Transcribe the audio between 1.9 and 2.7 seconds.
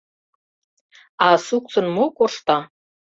мо коршта?